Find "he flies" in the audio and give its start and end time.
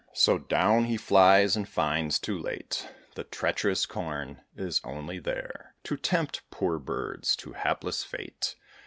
0.85-1.55